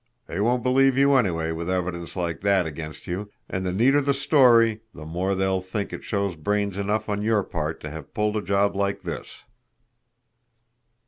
[0.25, 4.15] They won't believe you anyway with evidence like that against you and the neater the
[4.15, 8.35] story the more they'll think it shows brains enough on your part to have pulled
[8.35, 9.43] a job like this!"